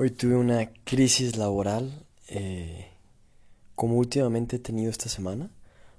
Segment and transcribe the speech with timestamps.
[0.00, 2.86] Hoy tuve una crisis laboral, eh,
[3.74, 5.50] como últimamente he tenido esta semana,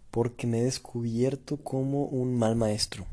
[0.09, 3.05] porque me he descubierto como un mal maestro.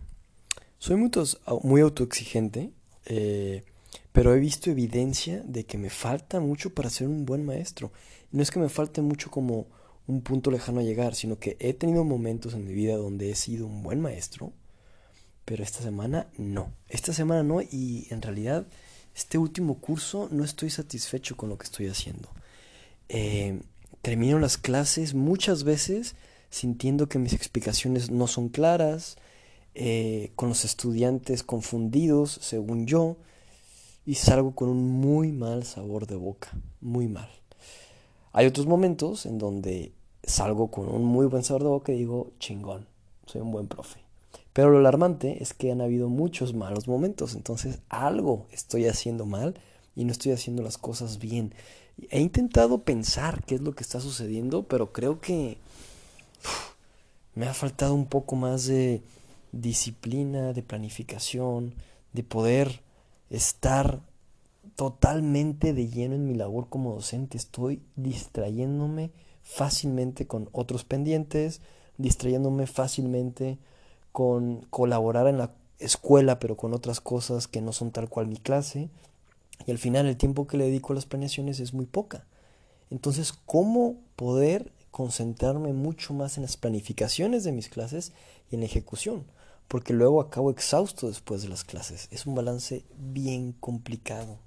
[0.79, 2.71] Soy muy, autoexigente,
[3.07, 3.64] eh,
[4.12, 7.91] pero he visto evidencia de que me falta mucho para ser un buen maestro.
[8.30, 9.66] no es que me falte mucho como
[10.07, 13.34] un punto lejano a llegar, sino que he tenido momentos en mi vida donde he
[13.34, 14.53] sido un buen maestro,
[15.45, 16.71] pero esta semana no.
[16.89, 18.68] Esta semana no y en realidad
[19.17, 22.29] este último curso no estoy satisfecho con lo que estoy haciendo.
[23.09, 23.61] Eh,
[24.03, 26.17] termino las clases muchas veces
[26.50, 29.17] sintiendo que mis explicaciones no son claras,
[29.75, 33.17] eh, con los estudiantes confundidos, según yo,
[34.05, 36.51] y salgo con un muy mal sabor de boca,
[36.83, 37.31] muy mal.
[38.33, 39.92] Hay otros momentos en donde
[40.23, 42.87] salgo con un muy buen sabor de boca y digo, chingón,
[43.25, 44.06] soy un buen profe.
[44.56, 49.61] Pero lo alarmante es que han habido muchos malos momentos, entonces algo estoy haciendo mal
[49.95, 51.53] y no estoy haciendo las cosas bien.
[52.09, 55.59] He intentado pensar qué es lo que está sucediendo, pero creo que
[57.35, 59.03] me ha faltado un poco más de
[59.53, 61.75] disciplina, de planificación,
[62.15, 62.81] de poder
[63.29, 64.01] estar
[64.75, 67.37] totalmente de lleno en mi labor como docente.
[67.37, 69.11] Estoy distrayéndome
[69.43, 71.61] fácilmente con otros pendientes,
[71.98, 73.59] distrayéndome fácilmente
[74.17, 78.39] con colaborar en la escuela, pero con otras cosas que no son tal cual mi
[78.39, 78.89] clase.
[79.67, 82.25] Y al final el tiempo que le dedico a las planeaciones es muy poca.
[82.91, 88.14] Entonces, ¿cómo poder concentrarme mucho más en las planificaciones de mis clases
[88.50, 89.27] y en la ejecución?
[89.69, 92.08] Porque luego acabo exhausto después de las clases.
[92.11, 94.39] Es un balance bien complicado.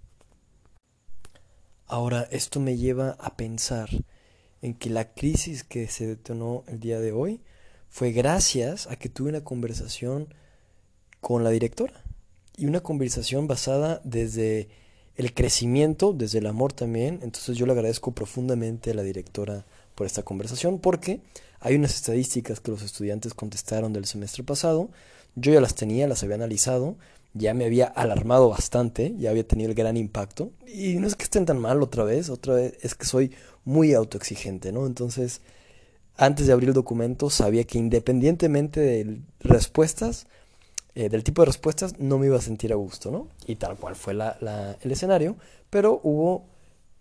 [1.85, 3.87] Ahora, esto me lleva a pensar
[4.63, 7.39] en que la crisis que se detonó el día de hoy
[7.89, 10.33] fue gracias a que tuve una conversación
[11.19, 12.03] con la directora.
[12.57, 14.67] Y una conversación basada desde
[15.15, 17.19] el crecimiento, desde el amor también.
[17.23, 21.21] Entonces yo le agradezco profundamente a la directora por esta conversación porque
[21.59, 24.89] hay unas estadísticas que los estudiantes contestaron del semestre pasado.
[25.35, 26.97] Yo ya las tenía, las había analizado,
[27.33, 30.51] ya me había alarmado bastante, ya había tenido el gran impacto.
[30.67, 33.31] Y no es que estén tan mal otra vez, otra vez es que soy
[33.65, 34.85] muy autoexigente, ¿no?
[34.85, 35.41] Entonces
[36.19, 40.27] antes de abrir el documento sabía que independientemente de respuestas,
[40.93, 43.29] eh, del tipo de respuestas, no me iba a sentir a gusto, ¿no?
[43.47, 45.37] Y tal cual fue el escenario,
[45.69, 46.45] pero hubo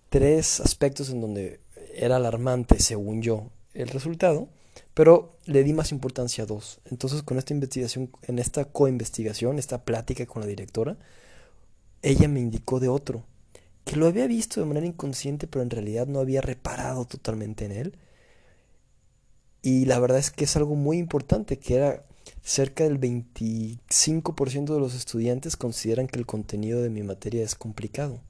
[0.09, 1.59] tres aspectos en donde
[1.97, 4.49] era alarmante, según yo, el resultado,
[4.95, 6.79] pero le di más importancia a dos.
[6.85, 10.97] Entonces, con esta investigación, en esta coinvestigación, esta plática con la directora,
[12.03, 13.25] ella me indicó de otro,
[13.85, 17.73] que lo había visto de manera inconsciente, pero en realidad no había reparado totalmente en
[17.73, 17.99] él
[19.63, 22.05] y la verdad es que es algo muy importante, que era
[22.43, 28.21] cerca del 25% de los estudiantes consideran que el contenido de mi materia es complicado.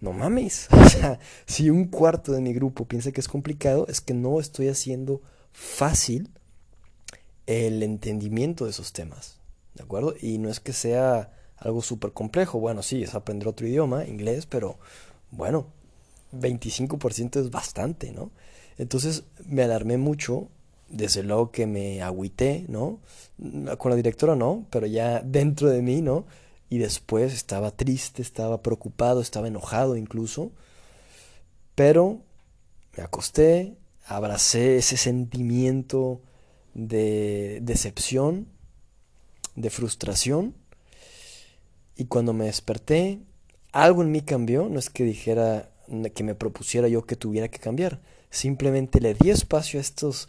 [0.00, 4.00] No mames, o sea, si un cuarto de mi grupo piensa que es complicado, es
[4.00, 6.30] que no estoy haciendo fácil
[7.46, 9.40] el entendimiento de esos temas,
[9.74, 10.14] ¿de acuerdo?
[10.20, 14.46] Y no es que sea algo súper complejo, bueno, sí, es aprender otro idioma, inglés,
[14.46, 14.78] pero
[15.30, 15.68] bueno,
[16.32, 18.30] 25% es bastante, ¿no?
[18.78, 20.48] Entonces me alarmé mucho,
[20.88, 23.00] desde luego que me agüité, ¿no?
[23.78, 26.26] Con la directora no, pero ya dentro de mí, ¿no?
[26.68, 30.50] Y después estaba triste, estaba preocupado, estaba enojado incluso.
[31.74, 32.20] Pero
[32.96, 33.76] me acosté,
[34.06, 36.20] abracé ese sentimiento
[36.74, 38.48] de decepción,
[39.54, 40.54] de frustración.
[41.96, 43.20] Y cuando me desperté,
[43.72, 45.70] algo en mí cambió, no es que dijera
[46.14, 48.00] que me propusiera yo que tuviera que cambiar,
[48.36, 50.28] Simplemente le di espacio a estos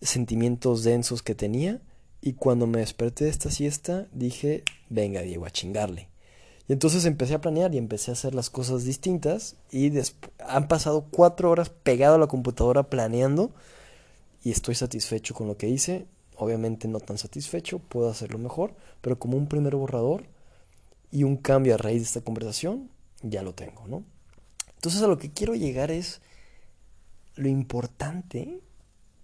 [0.00, 1.80] sentimientos densos que tenía
[2.22, 6.08] y cuando me desperté de esta siesta dije, venga Diego, a chingarle.
[6.68, 9.90] Y entonces empecé a planear y empecé a hacer las cosas distintas y
[10.38, 13.50] han pasado cuatro horas pegado a la computadora planeando
[14.44, 16.06] y estoy satisfecho con lo que hice.
[16.36, 20.22] Obviamente no tan satisfecho, puedo hacerlo mejor, pero como un primer borrador
[21.10, 22.88] y un cambio a raíz de esta conversación,
[23.22, 24.04] ya lo tengo, ¿no?
[24.76, 26.20] Entonces a lo que quiero llegar es
[27.38, 28.60] lo importante,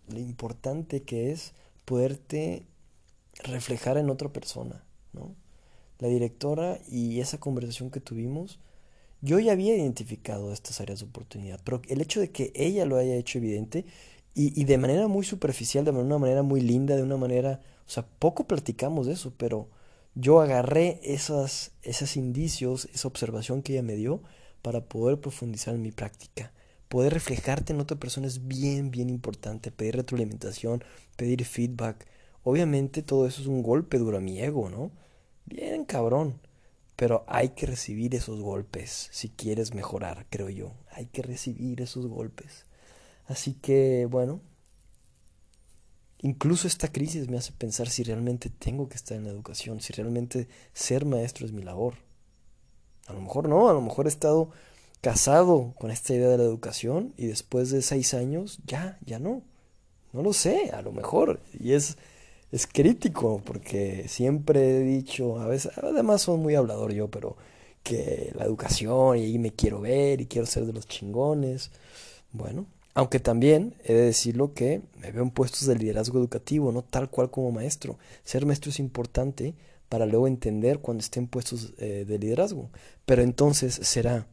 [0.09, 1.53] lo importante que es
[1.85, 2.65] poderte
[3.43, 5.35] reflejar en otra persona, ¿no?
[5.99, 8.61] La directora y esa conversación que tuvimos,
[9.21, 12.99] yo ya había identificado estas áreas de oportunidad, pero el hecho de que ella lo
[12.99, 13.85] haya hecho evidente
[14.37, 18.05] y, de manera muy superficial, de una manera muy linda, de una manera, o sea,
[18.19, 19.69] poco platicamos de eso, pero
[20.15, 24.23] yo agarré esas, esos indicios, esa observación que ella me dio
[24.63, 26.53] para poder profundizar en mi práctica
[26.95, 29.73] poder reflejarte en otra persona es bien, bien importante.
[29.73, 30.85] Pedir retroalimentación,
[31.17, 32.07] pedir feedback.
[32.45, 34.93] Obviamente todo eso es un golpe duro a mi ego, ¿no?
[35.45, 36.41] Bien cabrón.
[36.95, 40.73] Pero hay que recibir esos golpes si quieres mejorar, creo yo.
[40.93, 42.65] Hay que recibir esos golpes.
[43.27, 44.41] Así que, bueno,
[46.19, 49.93] incluso esta crisis me hace pensar si realmente tengo que estar en la educación, si
[49.95, 51.95] realmente ser maestro es mi labor.
[53.09, 54.53] A lo mejor no, a lo mejor he estado
[55.05, 59.43] casado con esta idea de la educación y después de seis años ya, ya no.
[60.15, 61.41] No lo sé, a lo mejor.
[61.53, 61.99] Y es,
[62.51, 67.37] es crítico porque siempre he dicho, a veces, además soy muy hablador yo, pero
[67.83, 71.71] que la educación y ahí me quiero ver y quiero ser de los chingones.
[72.33, 72.65] Bueno,
[72.95, 77.11] aunque también he de decirlo que me veo en puestos de liderazgo educativo, no tal
[77.11, 77.99] cual como maestro.
[78.25, 79.55] Ser maestro es importante
[79.91, 82.71] para luego entender cuando esté en puestos eh, de liderazgo.
[83.05, 84.29] Pero entonces será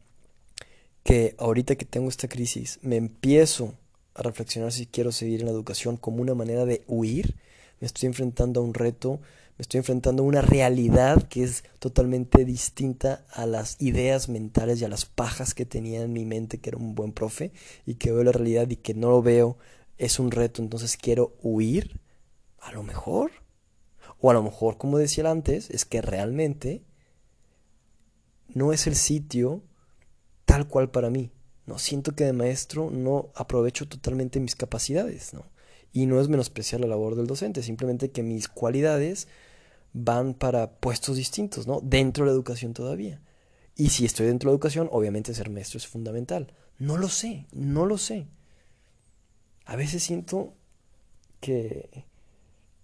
[1.02, 3.74] que ahorita que tengo esta crisis me empiezo
[4.14, 7.36] a reflexionar si quiero seguir en la educación como una manera de huir.
[7.80, 9.20] Me estoy enfrentando a un reto,
[9.58, 14.84] me estoy enfrentando a una realidad que es totalmente distinta a las ideas mentales y
[14.84, 17.52] a las pajas que tenía en mi mente que era un buen profe
[17.86, 19.58] y que veo la realidad y que no lo veo
[19.98, 22.00] es un reto, entonces quiero huir.
[22.60, 23.32] A lo mejor.
[24.20, 26.82] O a lo mejor, como decía antes, es que realmente
[28.48, 29.62] no es el sitio
[30.52, 31.30] tal cual para mí.
[31.64, 35.46] No siento que de maestro no aprovecho totalmente mis capacidades, ¿no?
[35.94, 39.28] Y no es menospreciar la labor del docente, simplemente que mis cualidades
[39.94, 41.80] van para puestos distintos, ¿no?
[41.82, 43.22] Dentro de la educación todavía.
[43.76, 46.52] Y si estoy dentro de la educación, obviamente ser maestro es fundamental.
[46.78, 48.26] No lo sé, no lo sé.
[49.64, 50.52] A veces siento
[51.40, 52.04] que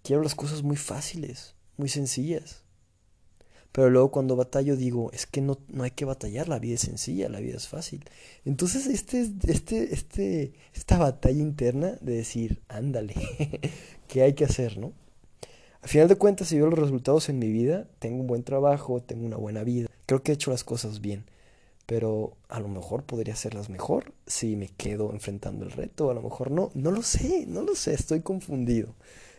[0.01, 2.63] quiero las cosas muy fáciles, muy sencillas.
[3.71, 6.81] Pero luego cuando batallo digo, es que no, no hay que batallar, la vida es
[6.81, 8.03] sencilla, la vida es fácil.
[8.45, 13.13] Entonces este, este, este, esta batalla interna de decir, ándale,
[14.07, 14.93] ¿qué hay que hacer, no?
[15.81, 19.01] Al final de cuentas, si veo los resultados en mi vida, tengo un buen trabajo,
[19.01, 21.25] tengo una buena vida, creo que he hecho las cosas bien.
[21.85, 26.21] Pero a lo mejor podría hacerlas mejor si me quedo enfrentando el reto, a lo
[26.21, 28.93] mejor no, no lo sé, no lo sé, estoy confundido,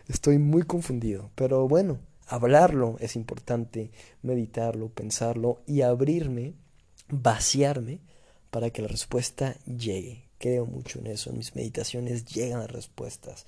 [0.09, 1.31] estoy muy confundido.
[1.37, 1.99] Pero bueno,
[2.31, 3.91] hablarlo es importante,
[4.23, 6.55] meditarlo, pensarlo y abrirme,
[7.09, 7.99] vaciarme
[8.50, 10.29] para que la respuesta llegue.
[10.38, 13.47] Creo mucho en eso, en mis meditaciones llegan respuestas,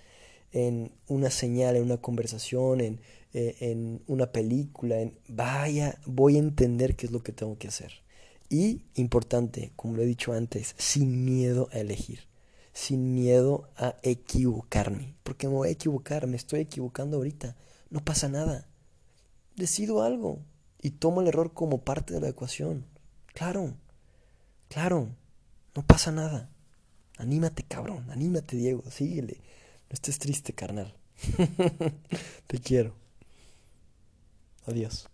[0.51, 3.01] en una señal, en una conversación, en,
[3.33, 7.69] eh, en una película, en vaya, voy a entender qué es lo que tengo que
[7.69, 7.93] hacer.
[8.51, 12.27] Y importante, como lo he dicho antes, sin miedo a elegir,
[12.73, 17.57] sin miedo a equivocarme, porque me voy a equivocar, me estoy equivocando ahorita,
[17.91, 18.67] no pasa nada
[19.57, 20.41] decido algo
[20.81, 22.85] y tomo el error como parte de la ecuación.
[23.35, 23.75] Claro,
[24.69, 25.09] claro,
[25.75, 26.51] no pasa nada.
[27.19, 29.41] Anímate, cabrón, anímate, Diego, síguele.
[29.89, 30.95] No estés triste, carnal.
[32.47, 32.95] Te quiero.
[34.67, 35.09] Adiós.